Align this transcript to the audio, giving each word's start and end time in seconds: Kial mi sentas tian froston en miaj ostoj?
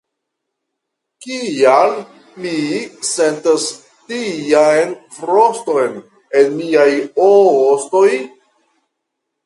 Kial 1.25 1.91
mi 2.45 2.55
sentas 3.09 3.67
tian 4.09 4.99
froston 5.21 5.97
en 6.43 6.53
miaj 6.59 6.91
ostoj? 7.31 8.09